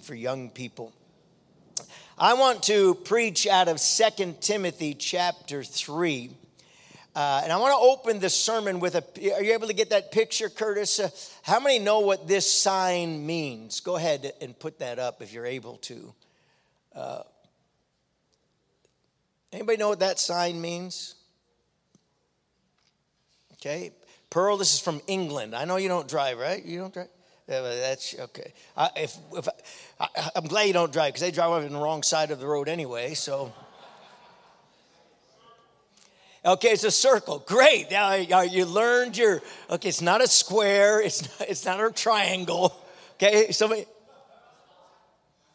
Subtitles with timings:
[0.00, 0.92] for young people.
[2.18, 6.30] I want to preach out of Second Timothy chapter 3.
[7.14, 9.04] Uh, and I want to open the sermon with a.
[9.34, 11.00] Are you able to get that picture, Curtis?
[11.00, 11.10] Uh,
[11.42, 13.80] how many know what this sign means?
[13.80, 16.14] Go ahead and put that up if you're able to.
[16.94, 17.22] Uh,
[19.52, 21.16] anybody know what that sign means?
[23.54, 23.92] Okay.
[24.30, 25.56] Pearl, this is from England.
[25.56, 26.64] I know you don't drive, right?
[26.64, 27.08] You don't drive?
[27.50, 28.52] That's okay.
[28.76, 29.48] I, if, if
[29.98, 32.46] I, am glad you don't drive because they drive on the wrong side of the
[32.46, 33.14] road anyway.
[33.14, 33.52] So,
[36.44, 37.42] okay, it's a circle.
[37.46, 37.90] Great.
[37.90, 39.42] Now you learned your.
[39.68, 41.00] Okay, it's not a square.
[41.00, 42.72] It's not, it's not a triangle.
[43.14, 43.84] Okay, somebody.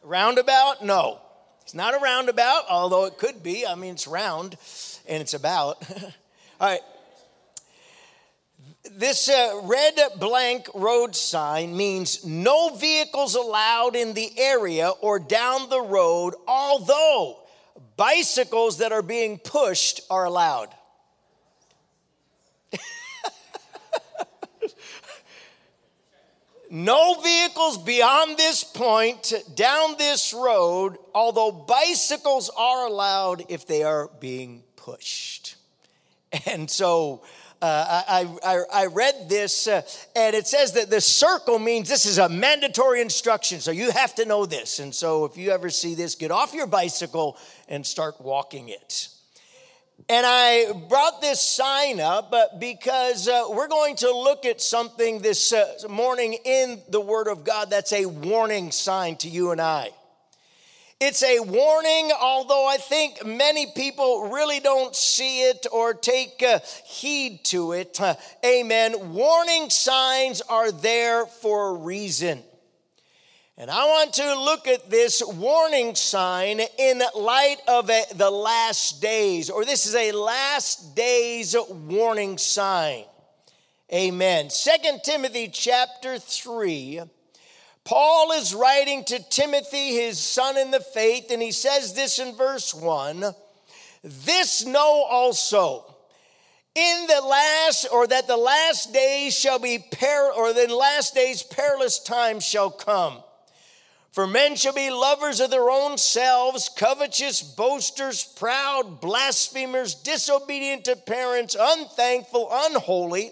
[0.04, 0.84] Roundabout?
[0.84, 1.20] No,
[1.62, 2.66] it's not a roundabout.
[2.70, 3.66] Although it could be.
[3.66, 4.58] I mean, it's round,
[5.08, 5.82] and it's about.
[6.60, 6.82] All right
[8.92, 15.70] this uh, red blank road sign means no vehicles allowed in the area or down
[15.70, 17.40] the road, although
[17.98, 20.70] bicycles that are being pushed are allowed.
[26.70, 34.10] no vehicles beyond this point down this road, although bicycles are allowed if they are
[34.20, 35.56] being pushed.
[36.46, 37.24] And so,
[37.66, 39.82] uh, I, I, I, read this, uh,
[40.16, 43.60] and it says that the circle means this is a mandatory instruction.
[43.60, 44.78] So you have to know this.
[44.78, 49.08] And so if you ever see this, get off your bicycle and start walking it.
[50.08, 55.52] And I brought this sign up because uh, we're going to look at something this
[55.52, 59.90] uh, morning in the Word of God that's a warning sign to you and I.
[61.02, 66.60] It's a warning, although I think many people really don't see it or take uh,
[66.86, 68.00] heed to it.
[68.00, 68.16] Uh,
[68.46, 69.12] amen.
[69.14, 72.42] Warning signs are there for a reason.
[73.58, 79.02] And I want to look at this warning sign in light of a, the last
[79.02, 83.04] days, or this is a last days warning sign.
[83.94, 84.50] Amen.
[84.50, 87.02] Second Timothy chapter 3
[87.86, 92.36] Paul is writing to Timothy, his son in the faith, and he says this in
[92.36, 93.24] verse 1
[94.04, 95.86] This know also,
[96.74, 101.44] in the last, or that the last days shall be, per, or the last days
[101.44, 103.20] perilous times shall come.
[104.12, 110.96] For men shall be lovers of their own selves, covetous, boasters, proud, blasphemers, disobedient to
[110.96, 113.32] parents, unthankful, unholy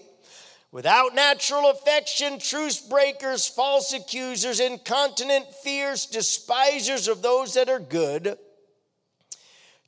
[0.74, 8.40] Without natural affection, truce breakers, false accusers, incontinent, fierce, despisers of those that are good,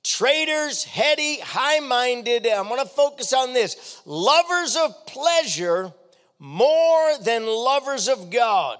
[0.04, 2.46] traitors, heady, high minded.
[2.46, 5.92] I'm going to focus on this lovers of pleasure
[6.38, 8.78] more than lovers of God,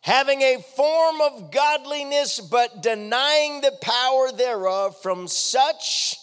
[0.00, 4.96] having a form of godliness, but denying the power thereof.
[5.02, 6.16] From such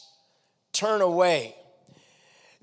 [0.74, 1.54] turn away.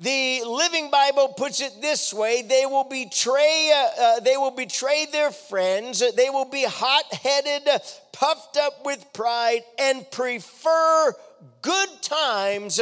[0.00, 5.06] The Living Bible puts it this way: they will betray, uh, uh, they will betray
[5.10, 6.02] their friends.
[6.14, 7.68] They will be hot-headed,
[8.12, 11.14] puffed up with pride, and prefer
[11.62, 12.80] good times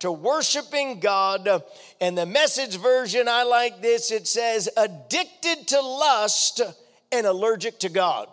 [0.00, 1.62] to worshiping God.
[2.00, 4.10] And the message version, I like this.
[4.10, 6.60] It says, addicted to lust
[7.12, 8.28] and allergic to God.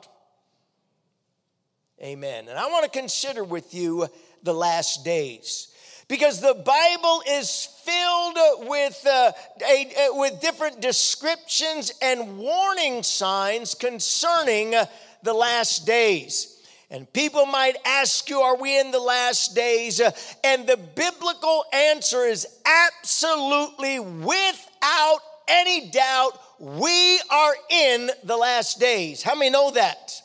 [2.02, 2.48] Amen.
[2.50, 4.08] And I want to consider with you
[4.42, 5.70] the last days
[6.08, 8.38] because the Bible is filled
[8.70, 9.32] with, uh,
[9.68, 14.74] a, with different descriptions and warning signs concerning
[15.24, 16.50] the last days.
[16.90, 20.00] And people might ask you, Are we in the last days?
[20.44, 29.24] and the biblical answer is absolutely without any doubt, we are in the last days.
[29.24, 30.22] How many know that?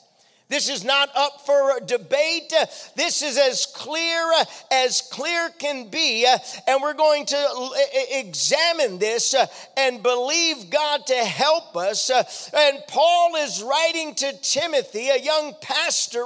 [0.48, 2.54] This is not up for debate.
[2.96, 4.24] This is as clear
[4.72, 6.26] as clear can be.
[6.66, 7.70] And we're going to
[8.12, 9.34] examine this
[9.76, 12.10] and believe God to help us.
[12.54, 16.24] And Paul is writing to Timothy, a young pastor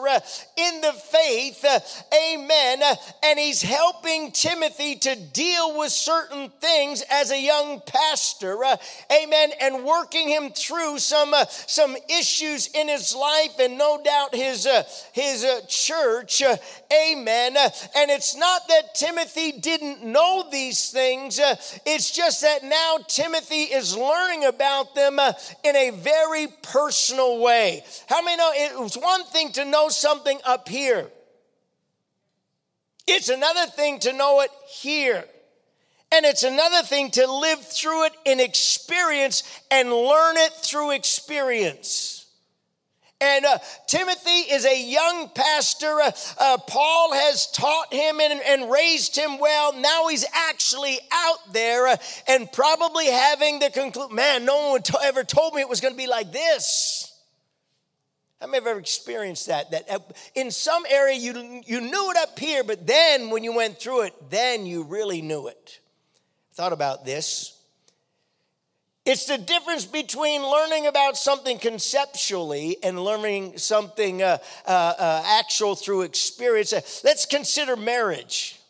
[0.56, 1.64] in the faith.
[2.32, 2.80] Amen.
[3.24, 8.56] And he's helping Timothy to deal with certain things as a young pastor.
[9.10, 9.50] Amen.
[9.60, 14.66] And working him through some, some issues in his life and no doubt out his,
[14.66, 14.82] uh,
[15.12, 16.42] his uh, church.
[16.42, 16.56] Uh,
[16.92, 17.56] amen.
[17.56, 21.56] and it's not that Timothy didn't know these things, uh,
[21.86, 25.32] it's just that now Timothy is learning about them uh,
[25.64, 27.82] in a very personal way.
[28.08, 31.08] How many know it was one thing to know something up here?
[33.06, 35.24] It's another thing to know it here.
[36.12, 42.21] And it's another thing to live through it in experience and learn it through experience.
[43.22, 46.00] And uh, Timothy is a young pastor.
[46.00, 49.72] Uh, uh, Paul has taught him and, and, raised him well.
[49.78, 51.96] Now he's actually out there uh,
[52.26, 55.94] and probably having the conclude, man, no one t- ever told me it was going
[55.94, 57.16] to be like this.
[58.40, 59.70] How many have ever experienced that?
[59.70, 60.00] That uh,
[60.34, 64.02] in some area you, you knew it up here, but then when you went through
[64.02, 65.78] it, then you really knew it.
[66.54, 67.51] Thought about this.
[69.04, 75.74] It's the difference between learning about something conceptually and learning something uh, uh, uh, actual
[75.74, 77.02] through experience.
[77.02, 78.60] Let's consider marriage.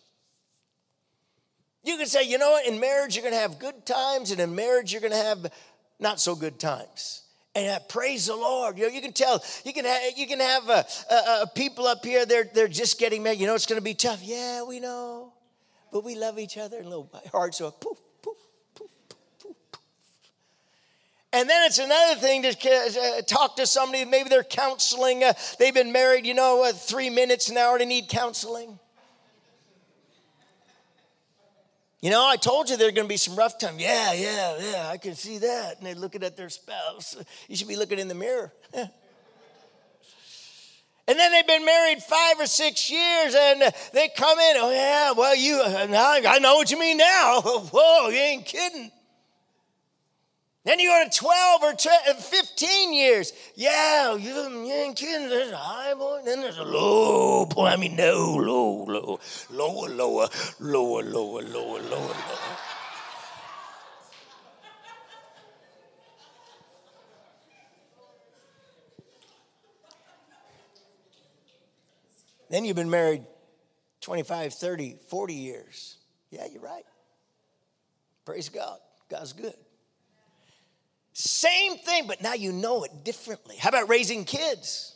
[1.84, 4.40] You can say, you know what, in marriage you're going to have good times, and
[4.40, 5.52] in marriage you're going to have
[5.99, 7.23] not so good times.
[7.55, 8.78] And praise the Lord.
[8.78, 11.87] You know, you can tell, you can have, you can have uh, uh, uh, people
[11.87, 13.40] up here, they're, they're just getting married.
[13.40, 14.20] You know, it's going to be tough.
[14.23, 15.35] Yeah, we know.
[15.93, 16.78] But we love each other.
[16.78, 18.38] And little hearts poof, poof, poof,
[18.75, 18.87] poof.
[21.32, 25.25] And then it's another thing to uh, talk to somebody, maybe they're counseling.
[25.25, 28.79] Uh, they've been married, you know, three minutes an hour to need counseling.
[32.02, 33.81] You know, I told you there are going to be some rough times.
[33.81, 35.79] Yeah, yeah, yeah, I can see that.
[35.79, 37.17] And they're looking at their spouse.
[37.49, 38.52] You should be looking in the mirror.
[38.75, 38.90] and
[41.06, 44.56] then they've been married five or six years and they come in.
[44.58, 47.40] Oh, yeah, well, you, I know what you mean now.
[47.73, 48.90] Whoa, you ain't kidding.
[50.64, 51.75] Then you go to 12 or
[52.11, 53.32] uh, 15 years.
[53.56, 55.29] Yeah, you, you ain't kidding.
[55.29, 57.75] There's a high point, then there's a low point.
[57.75, 59.19] I mean, no, low, low,
[59.50, 60.29] lower, lower,
[60.61, 62.14] lower, lower, lower, lower, lower.
[72.50, 73.25] Then you've been married
[74.03, 75.97] 25, 30, 40 years.
[76.31, 76.85] Yeah, you're right.
[78.25, 78.79] Praise God.
[79.09, 79.55] God's good.
[81.12, 83.56] Same thing, but now you know it differently.
[83.56, 84.94] How about raising kids?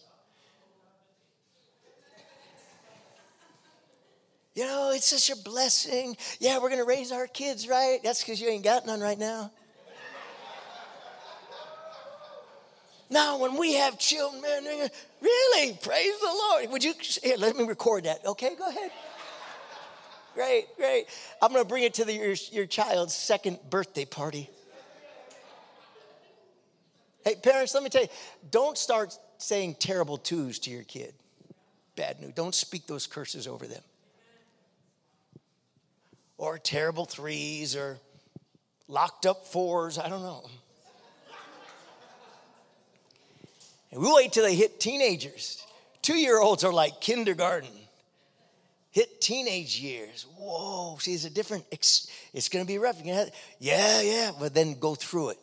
[4.55, 6.17] You know, it's such a blessing.
[6.41, 7.99] Yeah, we're going to raise our kids, right?
[8.03, 9.51] That's because you ain't got none right now.
[13.11, 14.43] Now, when we have children,
[15.21, 16.71] really, praise the Lord.
[16.71, 18.25] Would you, here, let me record that.
[18.25, 18.91] Okay, go ahead.
[20.35, 21.07] Great, great.
[21.41, 24.51] I'm going to bring it to the, your, your child's second birthday party.
[27.27, 28.09] Hey, parents, let me tell you
[28.53, 31.13] don't start saying terrible twos to your kid.
[31.97, 32.33] Bad news.
[32.35, 33.83] Don't speak those curses over them.
[36.39, 37.99] Or terrible threes or
[38.87, 39.99] locked up fours.
[39.99, 40.49] I don't know.
[43.91, 45.67] And we wait till they hit teenagers.
[46.03, 47.71] Two year olds are like kindergarten.
[48.93, 50.27] Hit teenage years.
[50.39, 53.01] Whoa, see, it's a different, it's gonna be rough.
[53.01, 55.39] Have, yeah, yeah, but then go through it.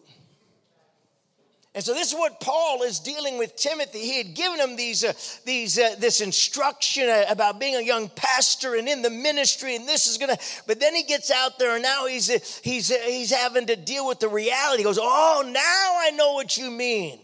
[1.76, 4.00] And so this is what Paul is dealing with Timothy.
[4.00, 8.10] He had given him these, uh, these, uh, this instruction uh, about being a young
[8.10, 10.38] pastor and in the ministry, and this is gonna.
[10.68, 13.76] But then he gets out there, and now he's uh, he's uh, he's having to
[13.76, 14.80] deal with the reality.
[14.80, 17.20] He goes, "Oh, now I know what you mean."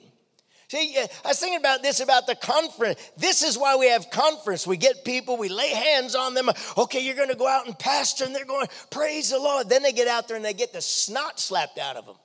[0.68, 3.00] See, I was thinking about this about the conference.
[3.18, 4.66] This is why we have conference.
[4.66, 6.50] We get people, we lay hands on them.
[6.78, 9.84] Okay, you're going to go out and pastor, and they're going, "Praise the Lord." Then
[9.84, 12.16] they get out there and they get the snot slapped out of them.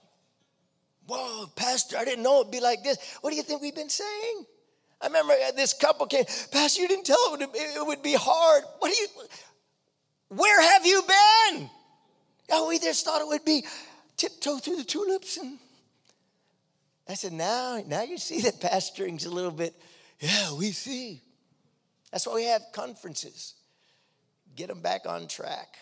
[1.07, 2.99] Whoa, Pastor, I didn't know it'd be like this.
[3.21, 4.47] What do you think we've been saying?
[5.01, 8.15] I remember uh, this couple came, Pastor, you didn't tell it would, it would be
[8.19, 8.65] hard.
[8.79, 9.09] What do you,
[10.29, 11.71] where have you been?
[12.51, 13.65] Oh, we just thought it would be
[14.17, 15.37] tiptoe through the tulips.
[15.37, 15.59] And
[17.09, 19.75] I said, now, now you see that pastoring's a little bit,
[20.21, 21.21] yeah, we see.
[22.11, 23.55] That's why we have conferences.
[24.57, 25.77] Get them back on track.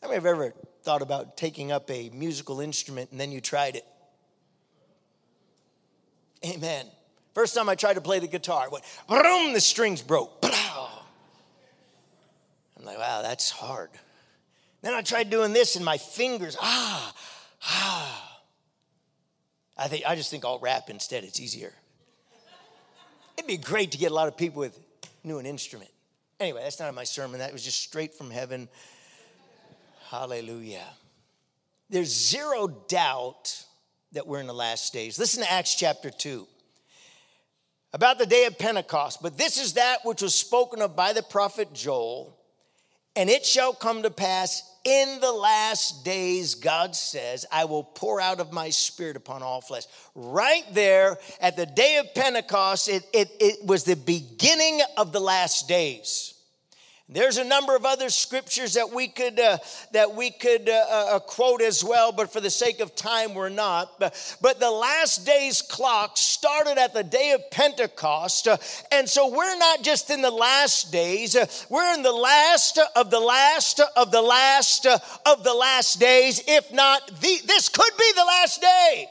[0.00, 3.76] How many have ever thought about taking up a musical instrument and then you tried
[3.76, 3.84] it?
[6.44, 6.86] Amen.
[7.34, 8.82] First time I tried to play the guitar, what?
[9.08, 10.32] Boom, the strings broke.
[10.42, 10.50] I'm
[12.84, 13.90] like, wow, that's hard.
[14.82, 17.14] Then I tried doing this and my fingers, ah,
[17.64, 18.40] ah.
[19.76, 21.24] I think I just think I'll rap instead.
[21.24, 21.72] It's easier.
[23.36, 24.78] It'd be great to get a lot of people with
[25.24, 25.90] new an instrument.
[26.38, 27.40] Anyway, that's not my sermon.
[27.40, 28.68] That was just straight from heaven.
[30.10, 30.88] Hallelujah.
[31.88, 33.64] There's zero doubt
[34.10, 35.20] that we're in the last days.
[35.20, 36.48] Listen to Acts chapter 2
[37.92, 39.22] about the day of Pentecost.
[39.22, 42.36] But this is that which was spoken of by the prophet Joel.
[43.14, 48.20] And it shall come to pass in the last days, God says, I will pour
[48.20, 49.84] out of my spirit upon all flesh.
[50.16, 55.20] Right there at the day of Pentecost, it, it, it was the beginning of the
[55.20, 56.34] last days.
[57.12, 59.58] There's a number of other scriptures that we could uh,
[59.92, 63.48] that we could uh, uh, quote as well, but for the sake of time, we're
[63.48, 63.98] not.
[63.98, 68.58] But, but the last day's clock started at the day of Pentecost, uh,
[68.92, 73.10] and so we're not just in the last days; uh, we're in the last of
[73.10, 76.40] the last of the last of the last days.
[76.46, 79.06] If not, the, this could be the last day.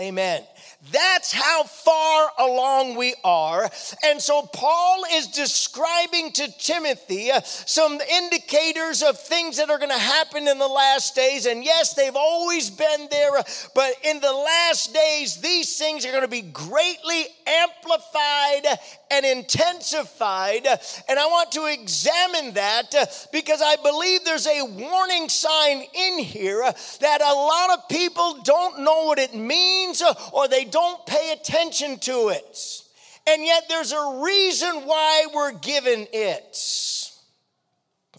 [0.00, 0.44] Amen.
[0.92, 3.68] That's how far along we are.
[4.02, 9.90] And so Paul is describing to Timothy uh, some indicators of things that are going
[9.90, 11.44] to happen in the last days.
[11.44, 13.42] And yes, they've always been there, uh,
[13.74, 18.78] but in the last days, these things are going to be greatly amplified
[19.10, 20.66] and intensified.
[21.08, 26.20] And I want to examine that uh, because I believe there's a warning sign in
[26.20, 26.62] here
[27.00, 31.98] that a lot of people don't know what it means or they don't pay attention
[32.00, 32.82] to it.
[33.28, 36.58] And yet there's a reason why we're given it.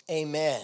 [0.10, 0.62] Amen.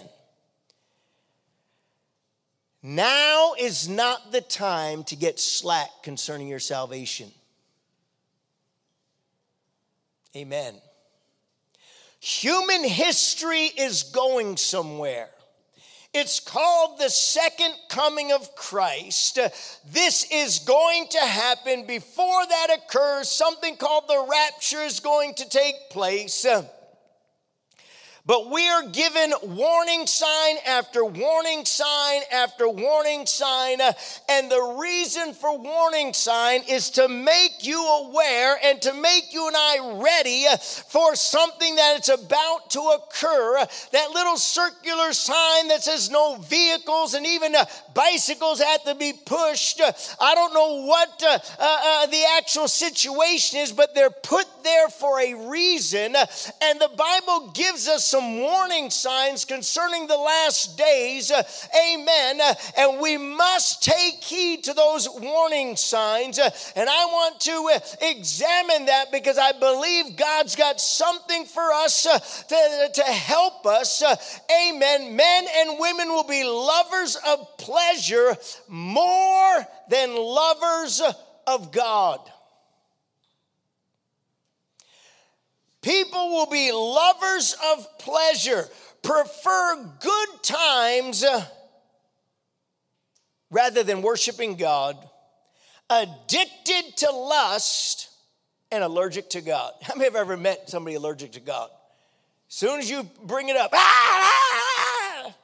[2.82, 7.32] Now is not the time to get slack concerning your salvation.
[10.36, 10.74] Amen.
[12.20, 15.30] Human history is going somewhere.
[16.14, 19.38] It's called the second coming of Christ.
[19.86, 21.86] This is going to happen.
[21.86, 26.46] Before that occurs, something called the rapture is going to take place.
[28.28, 33.78] But we are given warning sign after warning sign after warning sign.
[34.28, 39.46] And the reason for warning sign is to make you aware and to make you
[39.46, 43.64] and I ready for something that is about to occur.
[43.92, 47.54] That little circular sign that says no vehicles and even
[47.94, 49.80] bicycles have to be pushed.
[50.20, 55.18] I don't know what uh, uh, the actual situation is, but they're put there for
[55.18, 56.14] a reason.
[56.14, 61.30] And the Bible gives us some warning signs concerning the last days.
[61.30, 61.42] Uh,
[61.92, 62.40] amen.
[62.40, 66.38] Uh, and we must take heed to those warning signs.
[66.38, 72.02] Uh, and I want to examine that because I believe God's got something for us
[72.48, 74.02] to, to help us.
[74.68, 75.16] Amen.
[75.16, 78.36] Men and women will be lovers of pleasure
[78.68, 81.02] more than lovers
[81.46, 82.20] of God.
[85.82, 88.68] People will be lovers of pleasure,
[89.02, 91.44] prefer good times uh,
[93.50, 94.96] rather than worshiping God,
[95.88, 98.08] addicted to lust,
[98.70, 99.72] and allergic to God.
[99.82, 101.70] How many have ever met somebody allergic to God?
[102.48, 105.34] As soon as you bring it up, ah, ah,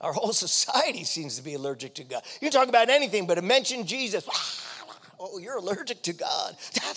[0.00, 2.22] our whole society seems to be allergic to God.
[2.40, 4.26] You talk about anything, but mention Jesus.
[4.30, 4.66] Ah,
[5.22, 6.56] Oh, you're allergic to God.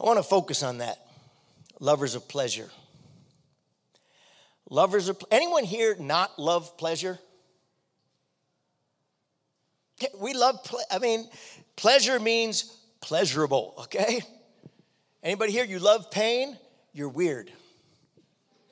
[0.00, 1.04] I want to focus on that.
[1.80, 2.70] Lovers of pleasure.
[4.70, 7.18] Lovers of anyone here not love pleasure?
[10.16, 11.28] We love ple- I mean,
[11.74, 14.20] pleasure means pleasurable, okay?
[15.20, 16.56] Anybody here you love pain?
[16.92, 17.50] You're weird.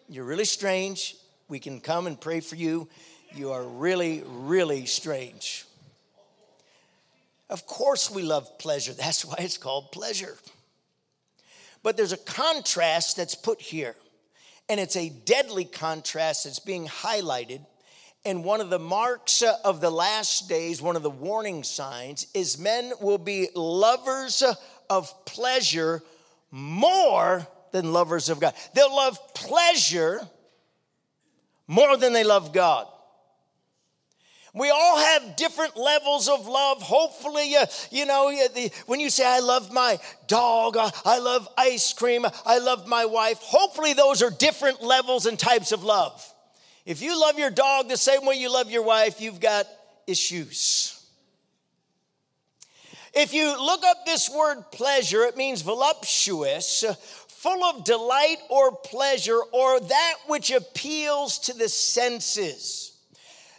[0.08, 1.16] You're really strange
[1.48, 2.88] we can come and pray for you.
[3.34, 5.64] You are really, really strange.
[7.50, 8.92] Of course, we love pleasure.
[8.98, 10.36] That's why it's called pleasure.
[11.82, 13.94] But there's a contrast that's put here,
[14.68, 17.60] and it's a deadly contrast that's being highlighted.
[18.24, 22.58] And one of the marks of the last days, one of the warning signs, is
[22.58, 24.42] men will be lovers
[24.90, 26.02] of pleasure
[26.50, 28.54] more than lovers of God.
[28.74, 30.20] They'll love pleasure
[31.68, 32.88] more than they love God.
[34.54, 36.82] We all have different levels of love.
[36.82, 38.34] Hopefully, uh, you know,
[38.86, 43.04] when you say, I love my dog, uh, I love ice cream, I love my
[43.04, 46.24] wife, hopefully those are different levels and types of love.
[46.86, 49.66] If you love your dog the same way you love your wife, you've got
[50.06, 50.94] issues.
[53.12, 56.84] If you look up this word pleasure, it means voluptuous,
[57.38, 62.96] full of delight or pleasure or that which appeals to the senses.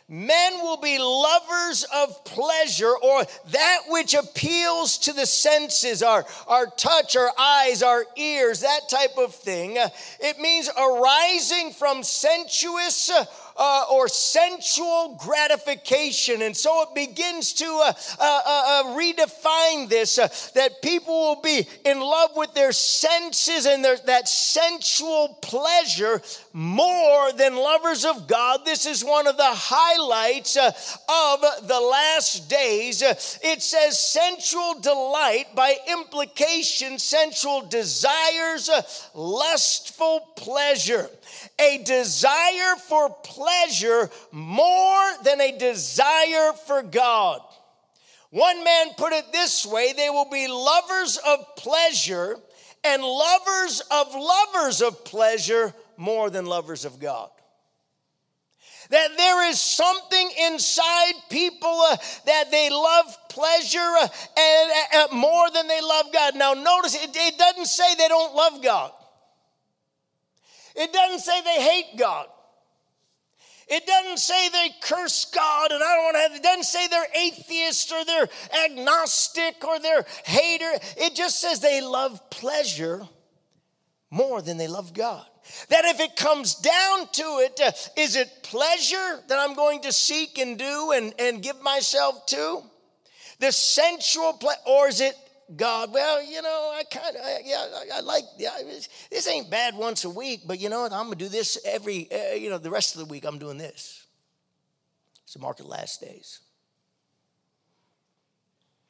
[0.10, 6.66] Men will be lovers of pleasure or that which appeals to the senses, our, our
[6.66, 9.78] touch, our eyes, our ears, that type of thing.
[10.20, 13.12] It means arising from sensuous
[13.60, 16.42] uh, or sensual gratification.
[16.42, 20.16] And so it begins to uh, uh, uh, uh redefine this
[20.56, 26.22] that people will be in love with their senses and their, that sensual pleasure
[26.54, 28.62] more than lovers of God.
[28.66, 33.02] This is one of the highlights of the last days.
[33.02, 38.70] It says sensual delight by implication, sensual desires,
[39.14, 41.10] lustful pleasure
[41.60, 43.49] a desire for pleasure
[44.32, 47.42] more than a desire for God.
[48.32, 52.38] One man put it this way they will be lovers of pleasure
[52.84, 57.30] and lovers of lovers of pleasure more than lovers of God.
[58.92, 65.16] That there is something inside people uh, that they love pleasure uh, and uh, uh
[65.16, 66.36] more than they love God.
[66.36, 68.92] Now, notice it, it doesn't say they don't love God.
[70.76, 72.28] It doesn't say they hate God.
[73.70, 76.88] It doesn't say they curse God, and I don't want to have, it doesn't say
[76.88, 78.30] they're atheist or they're
[78.66, 80.72] agnostic or they're hater.
[80.98, 83.08] It just says they love pleasure
[84.10, 85.26] more than they love God.
[85.70, 89.92] That if it comes down to it, uh, is it pleasure that I'm going to
[89.92, 92.62] seek and do and, and give myself to?
[93.40, 95.16] The sensual pleasure, or is it
[95.56, 98.52] God, well, you know, I kind of, yeah, I, I like, yeah,
[99.10, 100.92] this ain't bad once a week, but you know what?
[100.92, 103.40] I'm going to do this every, uh, you know, the rest of the week, I'm
[103.40, 104.06] doing this.
[105.24, 106.40] It's the market last days.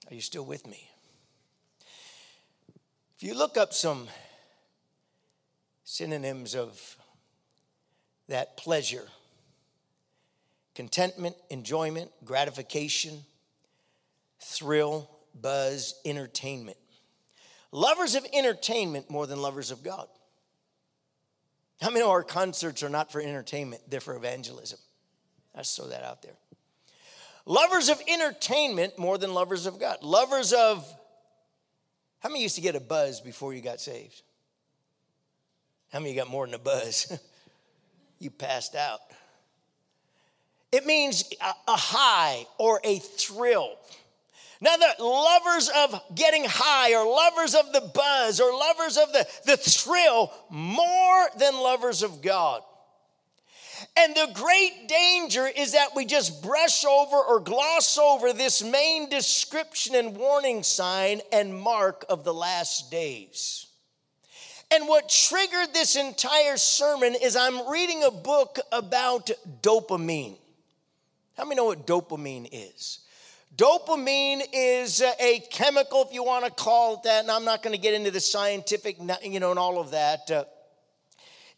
[0.09, 0.89] Are you still with me?
[3.15, 4.07] If you look up some
[5.83, 6.97] synonyms of
[8.27, 9.07] that pleasure,
[10.75, 13.23] contentment, enjoyment, gratification,
[14.41, 16.77] thrill, buzz, entertainment.
[17.71, 20.07] Lovers of entertainment more than lovers of God.
[21.81, 24.79] How many of our concerts are not for entertainment, they're for evangelism?
[25.55, 26.36] Let's throw that out there.
[27.45, 30.03] Lovers of entertainment more than lovers of God.
[30.03, 30.86] Lovers of,
[32.19, 34.21] how many used to get a buzz before you got saved?
[35.91, 37.17] How many got more than a buzz?
[38.19, 39.00] you passed out.
[40.71, 43.77] It means a high or a thrill.
[44.61, 49.25] Now, the lovers of getting high, or lovers of the buzz, or lovers of the,
[49.45, 52.61] the thrill, more than lovers of God.
[53.95, 59.09] And the great danger is that we just brush over or gloss over this main
[59.09, 63.67] description and warning sign and mark of the last days.
[64.72, 70.37] And what triggered this entire sermon is I'm reading a book about dopamine.
[71.37, 73.00] How many know what dopamine is?
[73.59, 77.75] Dopamine is a chemical, if you want to call it that, and I'm not going
[77.75, 80.31] to get into the scientific, you know, and all of that.
[80.31, 80.45] Uh,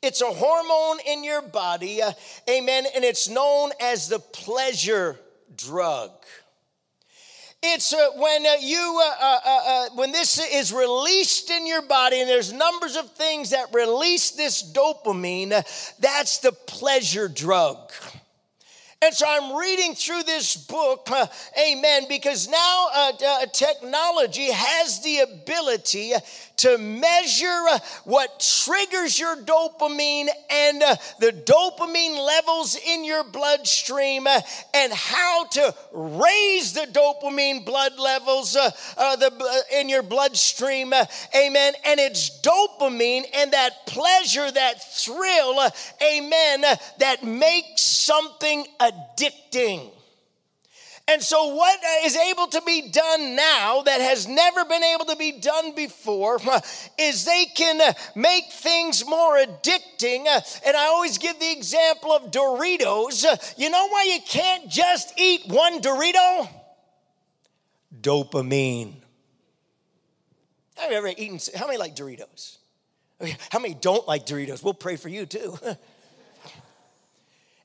[0.02, 2.12] it's a hormone in your body, uh,
[2.50, 5.20] amen, and it's known as the pleasure
[5.56, 6.10] drug.
[7.62, 12.20] It's uh, when uh, you uh, uh, uh, when this is released in your body,
[12.20, 15.50] and there's numbers of things that release this dopamine.
[16.00, 17.92] that's the pleasure drug.
[19.04, 21.26] And so I'm reading through this book, uh,
[21.60, 26.14] amen, because now uh, uh, technology has the ability
[26.62, 34.28] to measure uh, what triggers your dopamine and uh, the dopamine levels in your bloodstream
[34.28, 34.40] uh,
[34.76, 38.56] and how to raise the dopamine blood levels
[39.74, 40.94] in your bloodstream.
[41.36, 41.74] Amen.
[41.86, 45.70] And it's dopamine and that pleasure, that thrill,
[46.02, 46.62] amen,
[47.00, 49.92] that makes something addicting.
[51.08, 55.16] And so, what is able to be done now that has never been able to
[55.16, 56.40] be done before
[57.00, 60.28] is they can make things more addicting.
[60.66, 63.54] And I always give the example of Doritos.
[63.58, 66.48] You know why you can't just eat one Dorito?
[68.00, 68.94] Dopamine.
[70.78, 71.40] Have you ever eaten?
[71.56, 72.58] How many like Doritos?
[73.52, 74.64] How many don't like Doritos?
[74.64, 75.58] We'll pray for you too.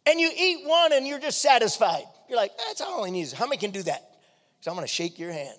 [0.07, 2.05] and you eat one and you're just satisfied.
[2.29, 3.33] You're like, that's all I need.
[3.33, 4.11] How many can do that?
[4.61, 5.59] So I'm going to shake your hand.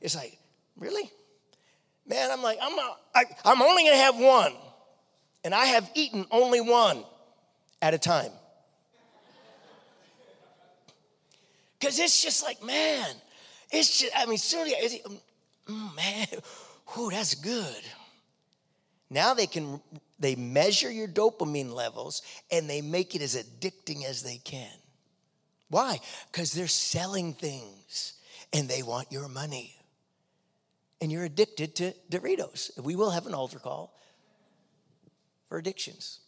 [0.00, 0.38] It's like,
[0.76, 1.10] really?
[2.06, 2.76] Man, I'm like, I'm,
[3.44, 4.52] I'm only going to have one.
[5.44, 7.04] And I have eaten only one
[7.80, 8.32] at a time.
[11.78, 13.06] Because it's just like, man,
[13.70, 15.02] it's just, I mean, seriously,
[15.66, 16.26] mm, man,
[16.96, 17.82] whoo, that's good.
[19.08, 19.80] Now they can,
[20.18, 24.70] they measure your dopamine levels and they make it as addicting as they can.
[25.70, 26.00] Why?
[26.30, 28.14] Because they're selling things
[28.52, 29.76] and they want your money.
[31.00, 32.78] And you're addicted to Doritos.
[32.82, 33.96] We will have an altar call
[35.48, 36.20] for addictions.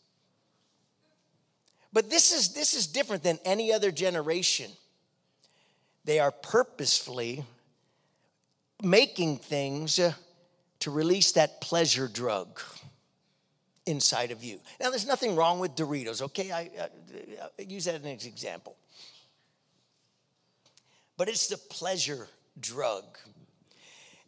[1.92, 4.70] But this is, this is different than any other generation.
[6.04, 7.44] They are purposefully
[8.82, 10.14] making things uh,
[10.80, 12.60] to release that pleasure drug
[13.86, 14.60] inside of you.
[14.80, 16.50] Now, there's nothing wrong with Doritos, okay?
[16.50, 16.88] I, I,
[17.58, 18.76] I use that as an example.
[21.16, 23.04] But it's the pleasure drug.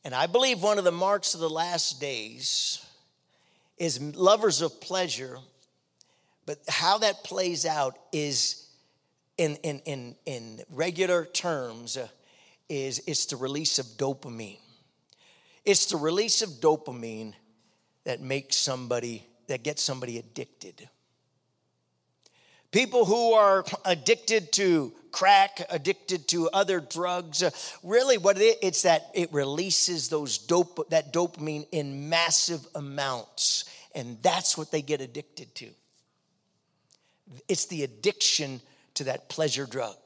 [0.05, 2.85] And I believe one of the marks of the last days
[3.79, 5.39] is lovers of pleasure,
[6.47, 8.69] but how that plays out is
[9.39, 12.07] in, in, in, in regular terms, uh,
[12.69, 14.59] is it's the release of dopamine.
[15.65, 17.35] It's the release of dopamine
[18.05, 20.89] that makes somebody, that gets somebody addicted.
[22.71, 27.45] People who are addicted to crack, addicted to other drugs,
[27.85, 33.65] really what it, it's that it releases those dope, that dopamine in massive amounts.
[33.95, 35.69] And that's what they get addicted to.
[37.49, 38.61] It's the addiction
[38.95, 39.97] to that pleasure drug.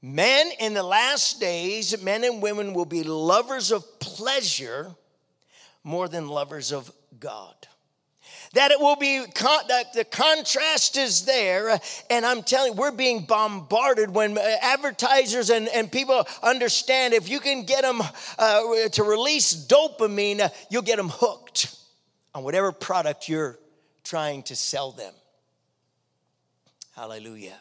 [0.00, 4.90] Men in the last days, men and women will be lovers of pleasure
[5.82, 7.54] more than lovers of God.
[8.54, 11.78] That it will be, that the contrast is there.
[12.08, 17.28] And I'm telling you, we're being bombarded when uh, advertisers and, and people understand if
[17.28, 18.00] you can get them
[18.38, 21.76] uh, to release dopamine, uh, you'll get them hooked
[22.34, 23.58] on whatever product you're
[24.04, 25.12] trying to sell them.
[26.94, 27.58] Hallelujah.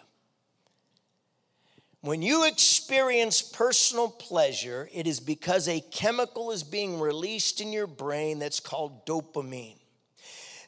[2.01, 7.88] When you experience personal pleasure, it is because a chemical is being released in your
[7.88, 9.77] brain that's called dopamine.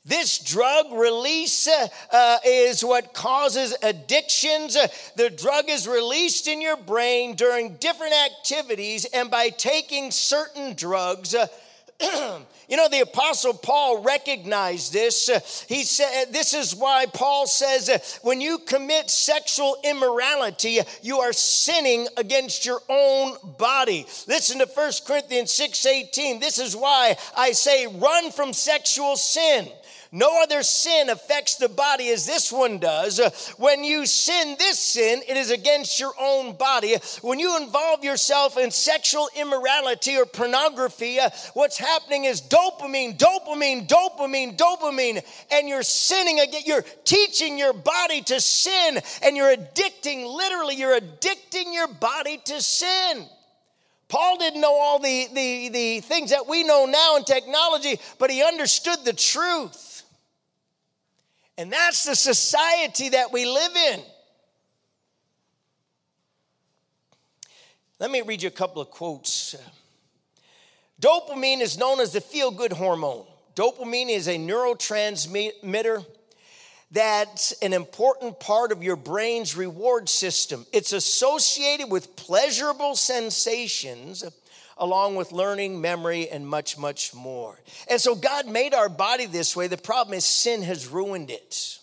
[0.05, 4.75] This drug release uh, uh, is what causes addictions.
[4.75, 10.75] Uh, the drug is released in your brain during different activities, and by taking certain
[10.75, 11.47] drugs, uh,
[12.69, 15.65] you know, the Apostle Paul recognized this.
[15.67, 22.07] He said, This is why Paul says, when you commit sexual immorality, you are sinning
[22.17, 24.05] against your own body.
[24.27, 26.39] Listen to 1 Corinthians 6 18.
[26.39, 29.67] This is why I say, run from sexual sin.
[30.15, 33.19] No other sin affects the body as this one does.
[33.58, 36.95] When you sin this sin, it is against your own body.
[37.21, 43.89] When you involve yourself in sexual immorality or pornography, uh, what's happening is dopamine, dopamine,
[43.89, 46.62] dopamine, dopamine, and you're sinning again.
[46.65, 52.62] You're teaching your body to sin, and you're addicting, literally, you're addicting your body to
[52.62, 53.25] sin.
[54.08, 58.30] Paul didn't know all the, the, the things that we know now in technology, but
[58.30, 59.84] he understood the truth.
[61.57, 64.01] And that's the society that we live in.
[67.99, 69.55] Let me read you a couple of quotes.
[71.01, 73.25] Dopamine is known as the feel good hormone.
[73.55, 76.05] Dopamine is a neurotransmitter
[76.91, 80.65] that's an important part of your brain's reward system.
[80.71, 84.23] It's associated with pleasurable sensations
[84.77, 87.59] along with learning, memory, and much, much more.
[87.89, 89.67] And so God made our body this way.
[89.67, 91.79] The problem is sin has ruined it.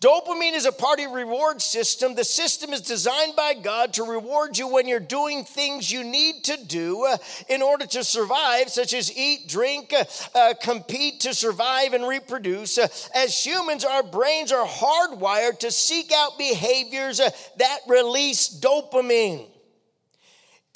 [0.00, 2.14] Dopamine is a party reward system.
[2.14, 6.44] The system is designed by God to reward you when you're doing things you need
[6.44, 7.16] to do uh,
[7.48, 10.04] in order to survive, such as eat, drink, uh,
[10.36, 12.78] uh, compete to survive and reproduce.
[12.78, 19.48] Uh, as humans, our brains are hardwired to seek out behaviors that release dopamine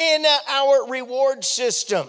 [0.03, 2.09] in our reward system.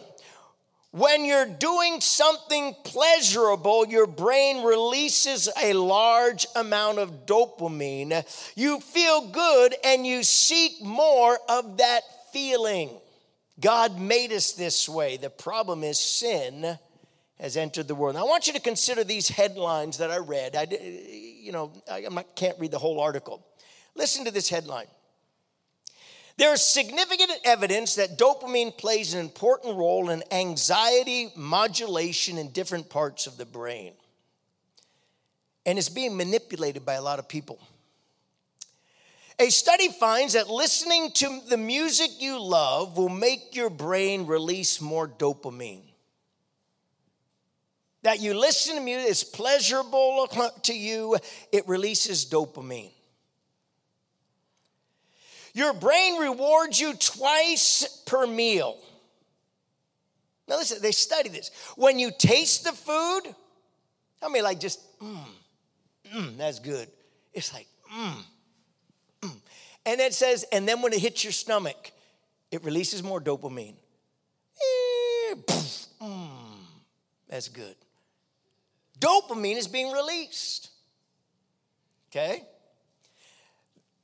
[0.91, 8.23] When you're doing something pleasurable, your brain releases a large amount of dopamine.
[8.55, 12.01] You feel good and you seek more of that
[12.31, 12.91] feeling.
[13.59, 15.17] God made us this way.
[15.17, 16.77] The problem is sin
[17.39, 18.15] has entered the world.
[18.15, 20.55] Now, I want you to consider these headlines that I read.
[20.55, 23.45] I, you know, I can't read the whole article.
[23.95, 24.85] Listen to this headline.
[26.37, 32.89] There is significant evidence that dopamine plays an important role in anxiety modulation in different
[32.89, 33.93] parts of the brain.
[35.65, 37.59] And it's being manipulated by a lot of people.
[39.39, 44.81] A study finds that listening to the music you love will make your brain release
[44.81, 45.83] more dopamine.
[48.03, 50.27] That you listen to music, it's pleasurable
[50.63, 51.17] to you,
[51.51, 52.91] it releases dopamine.
[55.53, 58.77] Your brain rewards you twice per meal.
[60.47, 61.51] Now, listen, they study this.
[61.75, 63.21] When you taste the food,
[64.21, 65.25] I mean, like just, mmm,
[66.13, 66.89] mmm, that's good.
[67.33, 68.23] It's like, mmm,
[69.21, 69.37] mmm.
[69.85, 71.91] And it says, and then when it hits your stomach,
[72.51, 73.75] it releases more dopamine.
[76.01, 76.65] Mmm,
[77.29, 77.75] that's good.
[78.99, 80.69] Dopamine is being released.
[82.11, 82.43] Okay?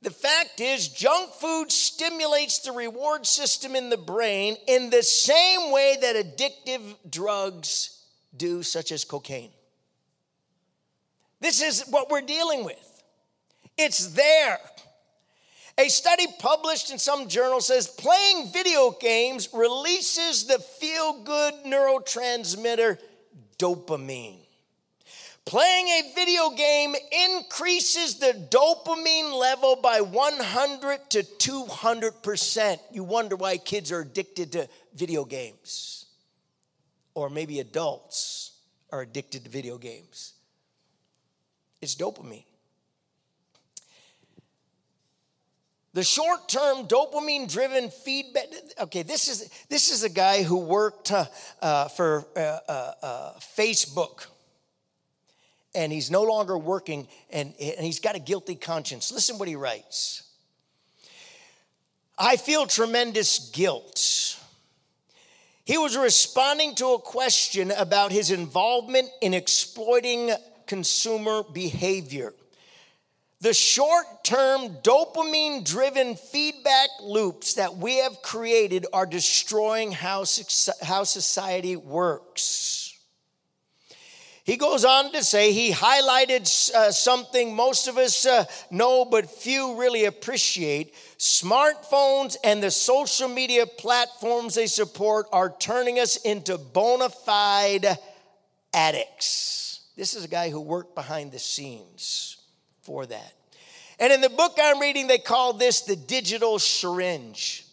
[0.02, 5.70] The fact is, junk food stimulates the reward system in the brain in the same
[5.70, 8.02] way that addictive drugs
[8.34, 9.50] do, such as cocaine.
[11.40, 13.02] This is what we're dealing with.
[13.76, 14.58] It's there.
[15.78, 22.98] A study published in some journal says playing video games releases the feel good neurotransmitter
[23.58, 24.39] dopamine.
[25.46, 26.94] Playing a video game
[27.30, 32.78] increases the dopamine level by 100 to 200%.
[32.92, 36.06] You wonder why kids are addicted to video games,
[37.14, 38.52] or maybe adults
[38.92, 40.34] are addicted to video games.
[41.80, 42.44] It's dopamine.
[45.92, 48.44] The short term dopamine driven feedback.
[48.82, 51.24] Okay, this is, this is a guy who worked uh,
[51.60, 54.26] uh, for uh, uh, uh Facebook
[55.74, 59.12] and he's no longer working and, and he's got a guilty conscience.
[59.12, 60.22] Listen what he writes
[62.18, 64.38] I feel tremendous guilt.
[65.64, 70.30] He was responding to a question about his involvement in exploiting
[70.66, 72.34] consumer behavior.
[73.40, 80.24] The short term dopamine driven feedback loops that we have created are destroying how,
[80.82, 82.79] how society works.
[84.44, 89.30] He goes on to say he highlighted uh, something most of us uh, know, but
[89.30, 90.94] few really appreciate.
[91.18, 97.86] Smartphones and the social media platforms they support are turning us into bona fide
[98.72, 99.82] addicts.
[99.96, 102.38] This is a guy who worked behind the scenes
[102.82, 103.34] for that.
[103.98, 107.66] And in the book I'm reading, they call this the digital syringe.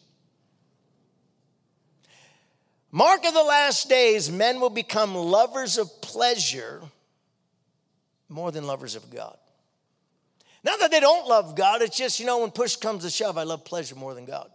[2.97, 6.81] Mark of the last days, men will become lovers of pleasure
[8.27, 9.37] more than lovers of God.
[10.63, 13.37] Not that they don't love God, it's just, you know, when push comes to shove,
[13.37, 14.49] I love pleasure more than God.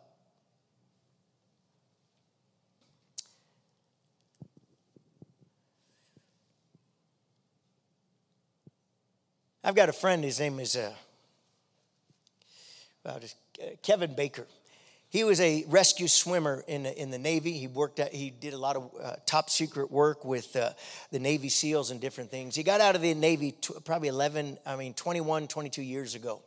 [9.62, 10.92] I've got a friend, his name is uh,
[13.04, 13.20] well,
[13.62, 14.48] uh, Kevin Baker.
[15.12, 17.52] He was a rescue swimmer in, in the Navy.
[17.52, 20.70] He worked at, he did a lot of uh, top secret work with uh,
[21.10, 22.56] the Navy SEALs and different things.
[22.56, 26.40] He got out of the Navy t- probably 11, I mean, 21, 22 years ago.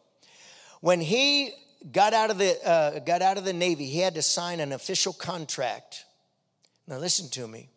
[0.82, 1.52] When he
[1.92, 4.72] got out of the, uh, got out of the Navy, he had to sign an
[4.72, 6.04] official contract.
[6.88, 7.70] Now, listen to me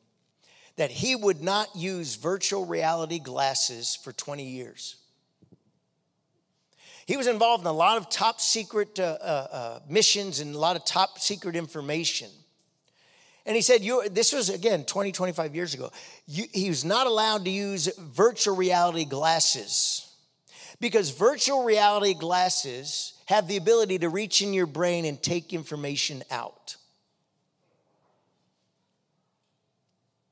[0.76, 4.96] that he would not use virtual reality glasses for 20 years.
[7.08, 10.58] He was involved in a lot of top secret uh, uh, uh, missions and a
[10.58, 12.28] lot of top secret information.
[13.46, 15.90] And he said, this was again 20, 25 years ago.
[16.26, 20.14] You, he was not allowed to use virtual reality glasses
[20.80, 26.22] because virtual reality glasses have the ability to reach in your brain and take information
[26.30, 26.76] out.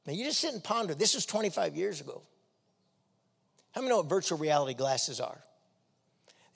[0.07, 0.95] Now, you just sit and ponder.
[0.95, 2.21] This was 25 years ago.
[3.73, 5.39] How many know what virtual reality glasses are?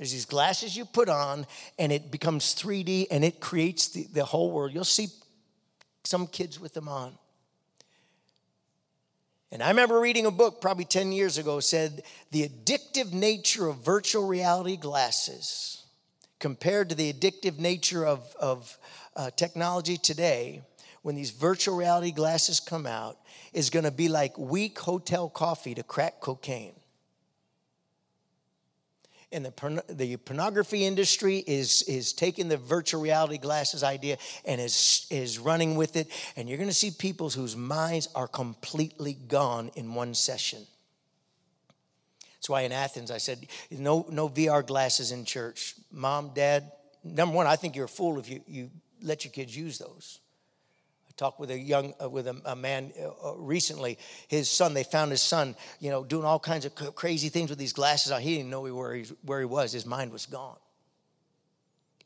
[0.00, 1.46] There's these glasses you put on,
[1.78, 4.72] and it becomes 3D and it creates the, the whole world.
[4.72, 5.08] You'll see
[6.04, 7.12] some kids with them on.
[9.52, 13.84] And I remember reading a book probably 10 years ago said the addictive nature of
[13.84, 15.84] virtual reality glasses
[16.38, 18.78] compared to the addictive nature of, of
[19.16, 20.62] uh, technology today,
[21.02, 23.18] when these virtual reality glasses come out,
[23.52, 26.72] is going to be like weak hotel coffee to crack cocaine
[29.32, 35.06] and the, the pornography industry is, is taking the virtual reality glasses idea and is,
[35.10, 36.08] is running with it.
[36.36, 40.66] And you're going to see people whose minds are completely gone in one session.
[42.36, 45.74] That's why in Athens I said, no, no VR glasses in church.
[45.92, 46.72] Mom, dad,
[47.04, 48.70] number one, I think you're a fool if you, you
[49.02, 50.19] let your kids use those
[51.20, 53.98] talked with a young uh, with a, a man uh, uh, recently.
[54.26, 57.59] His son they found his son you know doing all kinds of crazy things with
[57.59, 58.22] these glasses on.
[58.22, 59.70] He didn't know where he, where he was.
[59.72, 60.56] His mind was gone.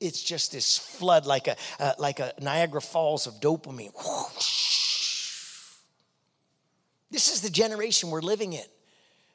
[0.01, 3.93] It's just this flood like a uh, like a niagara falls of dopamine.
[7.13, 8.67] This is the generation we're living in.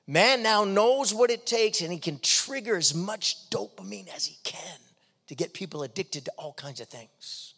[0.06, 4.38] Man now knows what it takes and he can trigger as much dopamine as he
[4.44, 4.80] can
[5.28, 7.54] to get people addicted to all kinds of things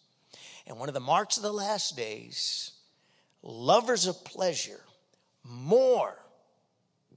[0.72, 2.72] and one of the marks of the last days,
[3.44, 4.80] lovers of pleasure
[5.44, 6.18] more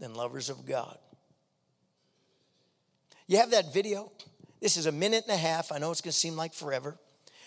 [0.00, 0.98] than lovers of God.
[3.28, 4.10] You have that video?
[4.60, 5.70] This is a minute and a half.
[5.70, 6.98] I know it's going to seem like forever.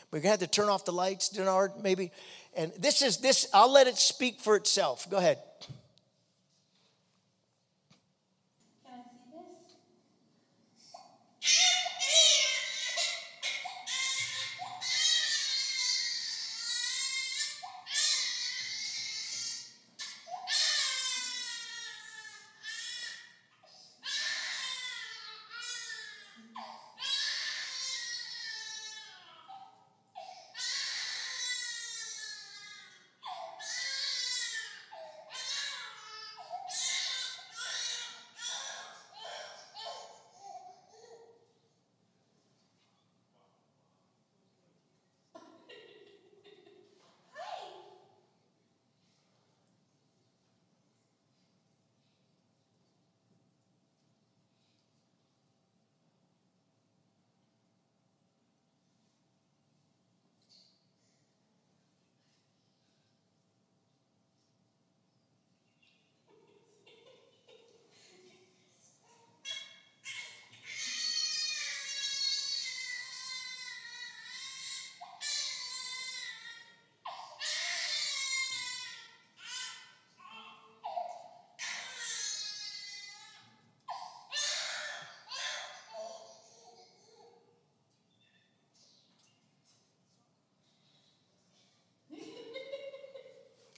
[0.09, 2.11] But you're going to have to turn off the lights, Denard, maybe.
[2.55, 5.09] And this is this, I'll let it speak for itself.
[5.09, 5.39] Go ahead.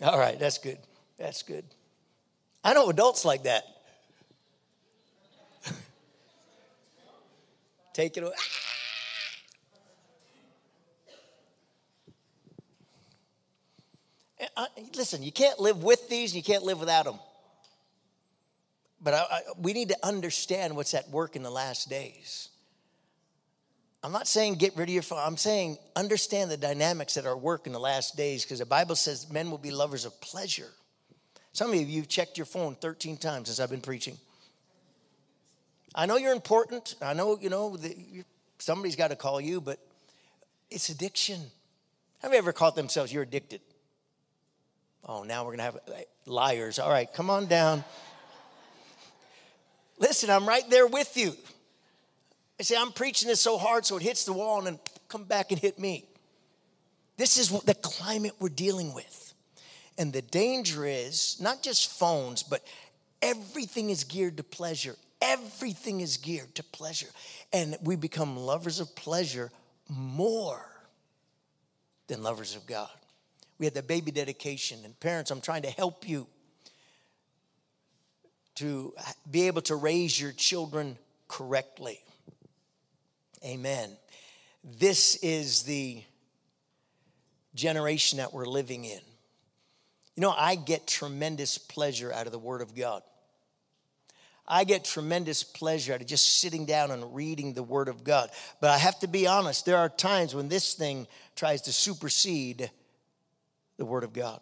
[0.02, 0.78] All right, that's good.
[1.18, 1.66] That's good.
[2.64, 3.64] I know adults like that.
[7.94, 8.34] Take it away.
[14.56, 14.68] Ah!
[14.96, 17.20] listen, you can't live with these and you can't live without them.
[19.02, 22.50] But I, I, we need to understand what's at work in the last days.
[24.04, 25.20] I'm not saying get rid of your phone.
[25.22, 28.96] I'm saying understand the dynamics that are work in the last days because the Bible
[28.96, 30.70] says men will be lovers of pleasure.
[31.52, 34.18] Some of you, you've checked your phone 13 times since I've been preaching.
[35.94, 36.96] I know you're important.
[37.02, 37.78] I know, you know,
[38.60, 39.80] somebody's got to call you, but
[40.70, 41.42] it's addiction.
[42.22, 43.62] Have you ever caught themselves, you're addicted?
[45.06, 46.78] Oh, now we're going to have eh, liars.
[46.78, 47.84] All right, come on down.
[49.98, 51.34] Listen, I'm right there with you.
[52.60, 55.24] I say, I'm preaching this so hard so it hits the wall and then come
[55.24, 56.06] back and hit me.
[57.18, 59.34] This is what the climate we're dealing with.
[59.98, 62.62] And the danger is not just phones, but
[63.22, 64.96] everything is geared to pleasure.
[65.22, 67.10] Everything is geared to pleasure.
[67.52, 69.52] And we become lovers of pleasure
[69.90, 70.66] more
[72.08, 72.90] than lovers of God.
[73.58, 76.28] We had the baby dedication, and parents, I'm trying to help you
[78.56, 78.94] to
[79.30, 82.00] be able to raise your children correctly.
[83.44, 83.90] Amen.
[84.64, 86.04] This is the
[87.56, 89.00] generation that we're living in.
[90.16, 93.02] You know, I get tremendous pleasure out of the Word of God.
[94.46, 98.30] I get tremendous pleasure out of just sitting down and reading the Word of God.
[98.60, 102.70] But I have to be honest, there are times when this thing tries to supersede
[103.78, 104.42] the Word of God.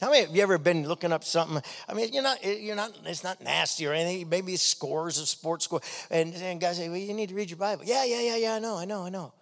[0.00, 1.62] How many of you ever been looking up something?
[1.86, 4.28] I mean, you're not, you're not, it's not nasty or anything.
[4.30, 5.82] Maybe scores of sports score.
[6.10, 7.84] And, and guys say, well, you need to read your Bible.
[7.84, 9.32] Yeah, yeah, yeah, yeah, I know, I know, I know.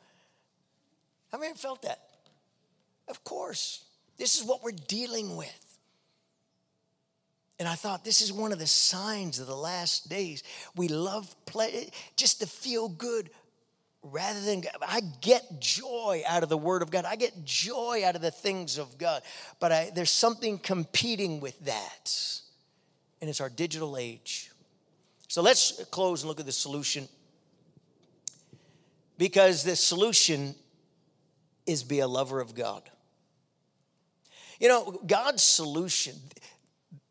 [1.30, 2.00] How many felt that?
[3.06, 3.84] Of course.
[4.16, 5.78] This is what we're dealing with.
[7.60, 10.42] And I thought this is one of the signs of the last days.
[10.74, 13.30] We love play just to feel good
[14.02, 17.04] rather than I get joy out of the Word of God.
[17.04, 19.22] I get joy out of the things of God.
[19.60, 22.12] But I, there's something competing with that,
[23.20, 24.50] and it's our digital age.
[25.28, 27.08] So let's close and look at the solution.
[29.18, 30.54] Because the solution
[31.66, 32.82] is be a lover of God.
[34.60, 36.14] You know, God's solution,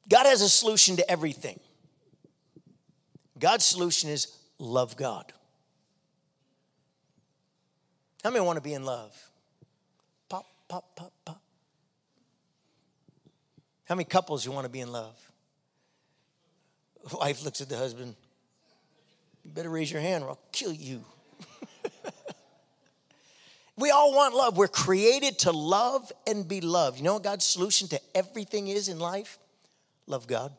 [0.10, 1.60] God has a solution to everything.
[3.38, 5.32] God's solution is love God.
[8.28, 9.16] How many want to be in love?
[10.28, 11.42] Pop, pop, pop, pop.
[13.86, 15.16] How many couples you want to be in love?
[17.14, 18.18] Wife looks at the husband.
[19.46, 21.06] You better raise your hand or I'll kill you.
[23.78, 24.58] we all want love.
[24.58, 26.98] We're created to love and be loved.
[26.98, 29.40] You know what God's solution to everything is in life?
[30.06, 30.52] Love God.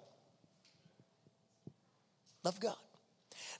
[2.44, 2.76] Love God.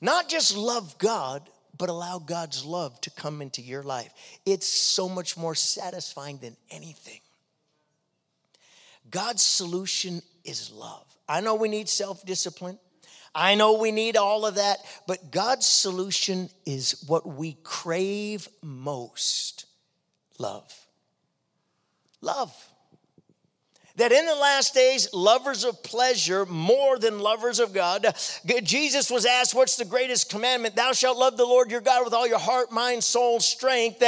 [0.00, 4.12] Not just love God, but allow God's love to come into your life.
[4.44, 7.20] It's so much more satisfying than anything.
[9.10, 11.06] God's solution is love.
[11.28, 12.78] I know we need self discipline.
[13.34, 19.66] I know we need all of that, but God's solution is what we crave most
[20.38, 20.74] love.
[22.20, 22.52] Love
[23.98, 28.06] that in the last days, lovers of pleasure more than lovers of God.
[28.62, 30.76] Jesus was asked, What's the greatest commandment?
[30.76, 34.02] Thou shalt love the Lord your God with all your heart, mind, soul, strength.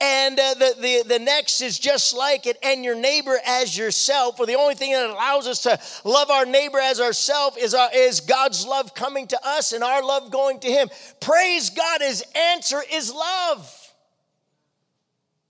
[0.00, 4.36] And uh, the, the, the next is just like it, and your neighbor as yourself.
[4.36, 5.78] For the only thing that allows us to
[6.08, 10.02] love our neighbor as ourselves is, our, is God's love coming to us and our
[10.02, 10.90] love going to Him.
[11.20, 13.85] Praise God, His answer is love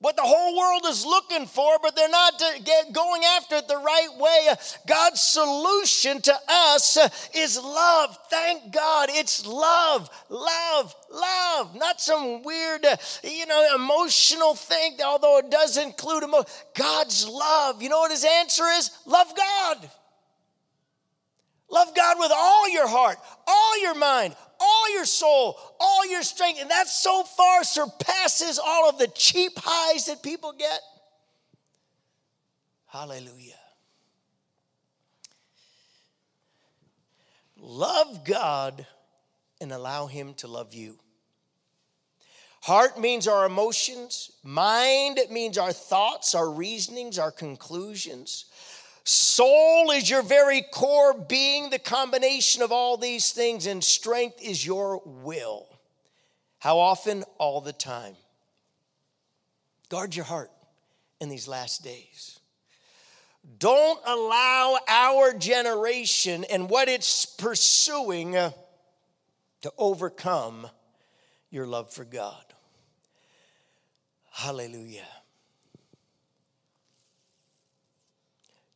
[0.07, 2.41] what the whole world is looking for, but they're not
[2.93, 4.55] going after it the right way.
[4.87, 6.97] God's solution to us
[7.35, 8.17] is love.
[8.31, 11.75] Thank God it's love, love, love.
[11.75, 12.87] Not some weird,
[13.25, 16.53] you know, emotional thing, although it does include emotion.
[16.77, 17.83] God's love.
[17.83, 18.93] You know what his answer is?
[19.07, 19.91] Love God.
[21.69, 26.61] Love God with all your heart, all your mind, all your soul, all your strength.
[26.61, 30.81] And that so far surpasses all of the cheap highs that people get.
[32.87, 33.55] Hallelujah.
[37.59, 38.87] Love God
[39.61, 40.99] and allow Him to love you.
[42.63, 48.47] Heart means our emotions, mind means our thoughts, our reasonings, our conclusions.
[49.09, 54.67] Soul is your very core being, the combination of all these things, and strength is
[54.67, 55.69] your will.
[56.59, 57.23] How often?
[57.39, 58.17] All the time.
[59.89, 60.51] Guard your heart.
[61.21, 62.41] in these last days.
[63.59, 70.69] Don't allow our generation and what it's pursuing to overcome
[71.51, 72.45] your love for God.
[74.33, 75.07] Hallelujah.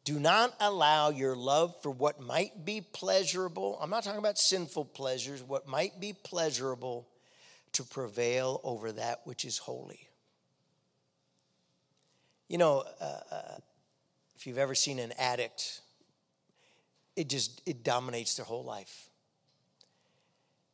[0.05, 4.87] Do not allow your love for what might be pleasurable, I'm not talking about sinful
[4.87, 7.07] pleasures, what might be pleasurable
[7.73, 10.09] to prevail over that which is holy.
[12.49, 13.59] You know, uh, uh,
[14.35, 15.83] if you've ever seen an addict,
[17.15, 19.09] it just it dominates their whole life.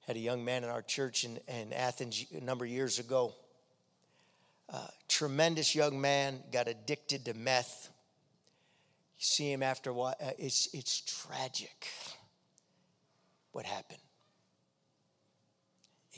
[0.07, 3.35] Had a young man in our church in, in Athens a number of years ago.
[4.72, 7.91] Uh, tremendous young man, got addicted to meth.
[9.18, 11.88] You see him after a while, uh, it's, it's tragic
[13.52, 14.00] what happened.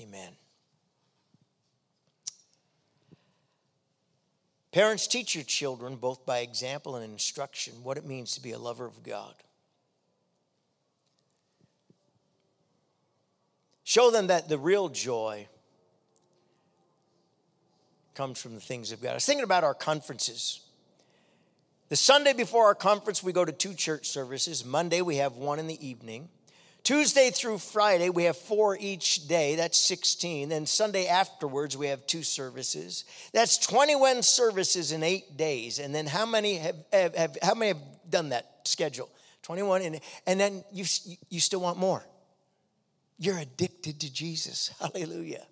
[0.01, 0.32] Amen.
[4.72, 8.59] Parents, teach your children, both by example and instruction, what it means to be a
[8.59, 9.34] lover of God.
[13.84, 15.49] Show them that the real joy
[18.14, 19.12] comes from the things of God.
[19.12, 20.61] I was thinking about our conferences.
[21.89, 24.64] The Sunday before our conference, we go to two church services.
[24.64, 26.28] Monday, we have one in the evening.
[26.82, 29.57] Tuesday through Friday, we have four each day.
[29.57, 30.51] That's 16.
[30.51, 33.05] Then Sunday afterwards, we have two services.
[33.32, 35.78] That's 21 services in eight days.
[35.78, 39.09] And then how many have, have, have how many have done that schedule?
[39.43, 39.82] 21.
[39.82, 40.84] And, and then you,
[41.30, 42.05] you still want more.
[43.18, 44.70] You're addicted to Jesus.
[44.80, 45.47] Hallelujah.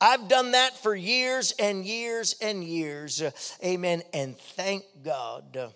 [0.00, 3.22] I've done that for years and years and years.
[3.64, 4.02] amen.
[4.12, 5.68] And thank God uh,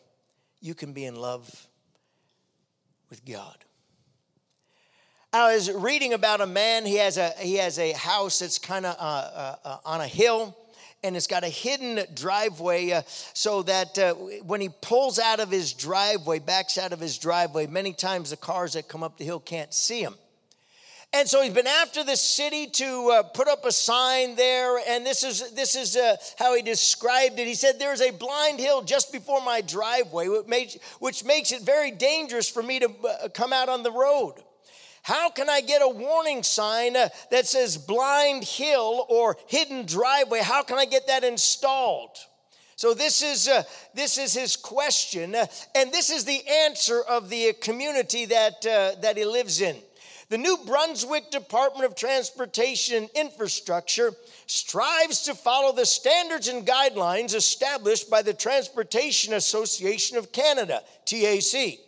[0.60, 1.66] you can be in love
[3.08, 3.56] with God.
[5.32, 6.84] I was reading about a man.
[6.84, 10.06] He has a he has a house that's kind of uh, uh, uh, on a
[10.06, 10.56] hill,
[11.04, 15.48] and it's got a hidden driveway, uh, so that uh, when he pulls out of
[15.48, 19.24] his driveway, backs out of his driveway, many times the cars that come up the
[19.24, 20.16] hill can't see him.
[21.12, 25.04] And so he's been after the city to uh, put up a sign there, and
[25.04, 27.48] this is this is uh, how he described it.
[27.48, 31.62] He said, "There's a blind hill just before my driveway, which makes, which makes it
[31.62, 34.34] very dangerous for me to uh, come out on the road."
[35.02, 40.40] How can I get a warning sign uh, that says blind hill or hidden driveway?
[40.40, 42.16] How can I get that installed?
[42.76, 47.30] So this is uh, this is his question, uh, and this is the answer of
[47.30, 49.76] the community that uh, that he lives in.
[50.30, 54.12] The New Brunswick Department of Transportation and Infrastructure
[54.46, 61.80] strives to follow the standards and guidelines established by the Transportation Association of Canada, TAC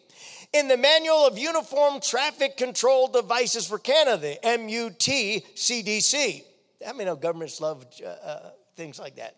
[0.53, 6.43] in the Manual of Uniform Traffic Control Devices for Canada, MUT CDC.
[6.86, 9.36] I mean, governments love uh, uh, things like that.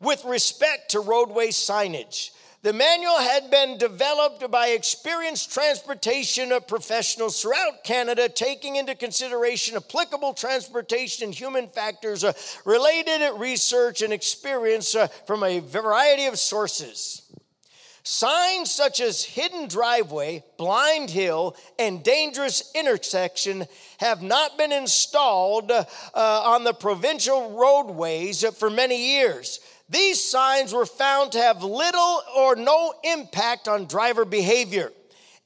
[0.00, 2.30] With respect to roadway signage,
[2.64, 10.32] the manual had been developed by experienced transportation professionals throughout Canada, taking into consideration applicable
[10.32, 12.32] transportation and human factors, uh,
[12.64, 17.20] related research, and experience uh, from a variety of sources.
[18.02, 23.66] Signs such as hidden driveway, blind hill, and dangerous intersection
[23.98, 25.84] have not been installed uh,
[26.14, 29.60] on the provincial roadways for many years.
[29.88, 34.90] These signs were found to have little or no impact on driver behavior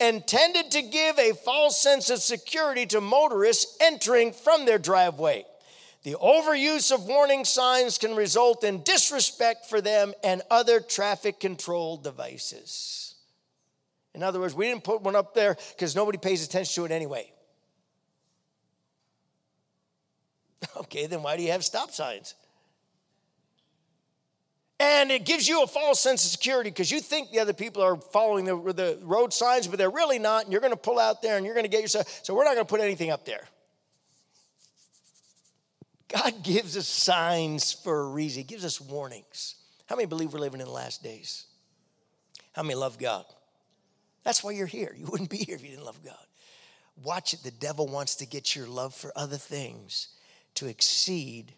[0.00, 5.44] and tended to give a false sense of security to motorists entering from their driveway.
[6.04, 11.96] The overuse of warning signs can result in disrespect for them and other traffic control
[11.96, 13.16] devices.
[14.14, 16.94] In other words, we didn't put one up there because nobody pays attention to it
[16.94, 17.32] anyway.
[20.76, 22.34] Okay, then why do you have stop signs?
[24.80, 27.82] And it gives you a false sense of security because you think the other people
[27.82, 30.44] are following the, the road signs, but they're really not.
[30.44, 32.20] And you're going to pull out there and you're going to get yourself.
[32.22, 33.44] So we're not going to put anything up there.
[36.08, 39.56] God gives us signs for a reason, He gives us warnings.
[39.86, 41.46] How many believe we're living in the last days?
[42.52, 43.24] How many love God?
[44.22, 44.94] That's why you're here.
[44.96, 46.14] You wouldn't be here if you didn't love God.
[47.02, 47.42] Watch it.
[47.42, 50.08] The devil wants to get your love for other things
[50.54, 51.52] to exceed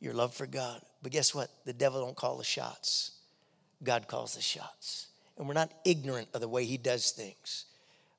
[0.00, 0.80] your love for God.
[1.02, 1.50] But guess what?
[1.64, 3.12] The devil don't call the shots.
[3.82, 5.08] God calls the shots.
[5.38, 7.66] And we're not ignorant of the way he does things.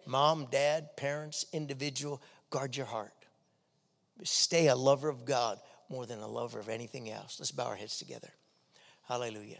[0.05, 3.13] Mom, dad, parents, individual, guard your heart.
[4.23, 5.59] Stay a lover of God
[5.89, 7.37] more than a lover of anything else.
[7.39, 8.29] Let's bow our heads together.
[9.07, 9.59] Hallelujah.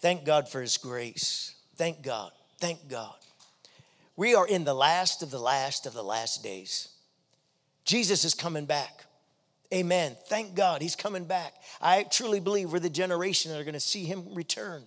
[0.00, 1.54] Thank God for His grace.
[1.76, 2.32] Thank God.
[2.58, 3.14] Thank God.
[4.16, 6.88] We are in the last of the last of the last days.
[7.84, 9.06] Jesus is coming back.
[9.72, 10.16] Amen.
[10.26, 11.54] Thank God he's coming back.
[11.80, 14.84] I truly believe we're the generation that are going to see him return.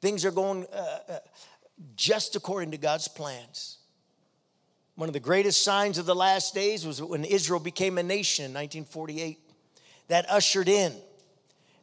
[0.00, 1.18] Things are going uh, uh,
[1.94, 3.78] just according to God's plans.
[4.96, 8.46] One of the greatest signs of the last days was when Israel became a nation
[8.46, 9.38] in 1948.
[10.08, 10.92] That ushered in.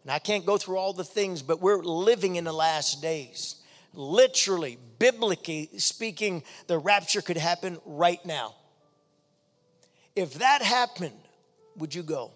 [0.04, 3.58] And I can't go through all the things, but we're living in the last days.
[3.94, 8.56] Literally, biblically speaking, the rapture could happen right now.
[10.16, 11.23] If that happened,
[11.78, 12.32] would you go?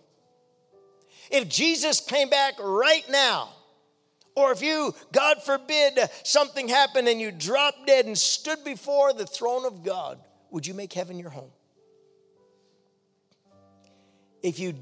[1.29, 3.49] If Jesus came back right now,
[4.35, 9.25] or if you, God forbid, something happened and you dropped dead and stood before the
[9.25, 10.19] throne of God,
[10.51, 11.49] would you make heaven your home?
[14.43, 14.75] If you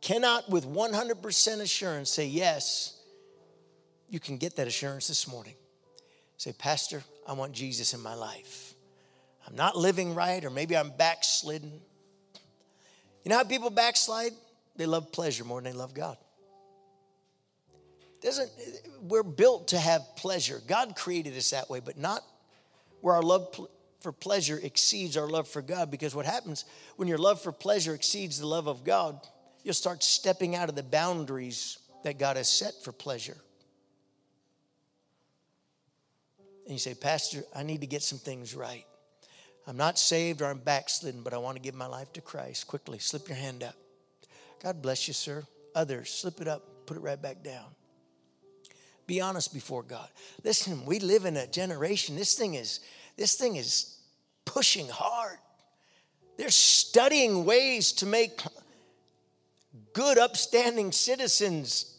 [0.00, 2.98] cannot with 100% assurance say yes,
[4.08, 5.54] you can get that assurance this morning.
[6.36, 8.74] Say, Pastor, I want Jesus in my life.
[9.46, 11.80] I'm not living right, or maybe I'm backslidden.
[13.24, 14.32] You know how people backslide?
[14.76, 16.16] They love pleasure more than they love God.
[18.22, 18.50] Doesn't
[19.02, 20.60] we're built to have pleasure.
[20.66, 22.22] God created us that way, but not
[23.00, 23.58] where our love
[24.00, 25.90] for pleasure exceeds our love for God.
[25.90, 26.64] Because what happens
[26.96, 29.20] when your love for pleasure exceeds the love of God,
[29.62, 33.36] you'll start stepping out of the boundaries that God has set for pleasure.
[36.64, 38.84] And you say, Pastor, I need to get some things right.
[39.70, 42.66] I'm not saved or I'm backslidden, but I want to give my life to Christ.
[42.66, 43.76] Quickly, slip your hand up.
[44.60, 45.44] God bless you, sir.
[45.76, 47.66] Others, slip it up, put it right back down.
[49.06, 50.08] Be honest before God.
[50.42, 52.16] Listen, we live in a generation.
[52.16, 52.80] This thing is
[53.16, 53.96] this thing is
[54.44, 55.38] pushing hard.
[56.36, 58.42] They're studying ways to make
[59.92, 61.96] good, upstanding citizens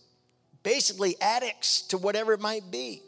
[0.61, 3.01] basically addicts to whatever it might be.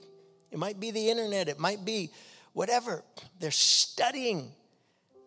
[0.51, 2.11] It might be the internet, it might be
[2.53, 3.03] whatever.
[3.39, 4.51] They're studying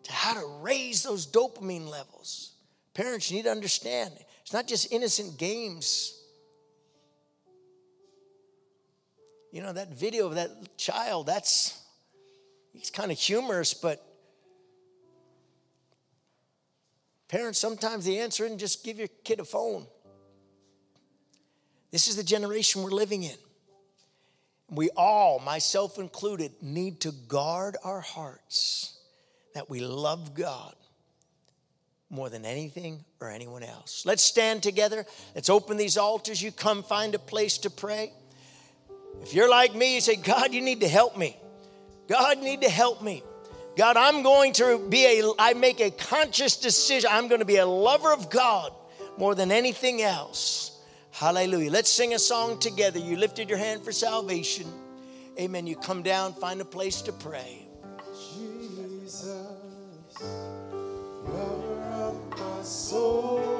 [0.03, 2.53] to how to raise those dopamine levels.
[2.93, 4.11] Parents, need to understand
[4.47, 6.17] it's not just innocent games.
[9.51, 11.77] You know, that video of that child, that's,
[12.71, 14.01] he's kind of humorous, but
[17.27, 19.85] parents, sometimes the answer isn't just give your kid a phone.
[21.91, 23.35] This is the generation we're living in.
[24.69, 28.97] We all, myself included, need to guard our hearts
[29.53, 30.75] that we love God
[32.09, 34.05] more than anything or anyone else.
[34.05, 35.05] Let's stand together.
[35.35, 36.41] Let's open these altars.
[36.41, 38.11] You come find a place to pray.
[39.21, 41.37] If you're like me, you say, God, you need to help me.
[42.07, 43.23] God, need to help me.
[43.75, 47.09] God, I'm going to be a, I make a conscious decision.
[47.11, 48.73] I'm going to be a lover of God
[49.17, 50.76] more than anything else.
[51.17, 51.71] Hallelujah.
[51.71, 52.99] Let's sing a song together.
[52.99, 54.67] You lifted your hand for salvation.
[55.39, 55.65] Amen.
[55.65, 57.65] You come down, find a place to pray.
[58.35, 59.33] Jesus,
[61.25, 63.56] lover of my soul.